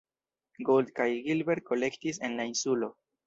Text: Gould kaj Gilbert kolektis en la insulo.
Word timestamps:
Gould 0.69 0.89
kaj 0.99 1.05
Gilbert 1.27 1.63
kolektis 1.69 2.21
en 2.29 2.39
la 2.41 2.49
insulo. 2.53 2.93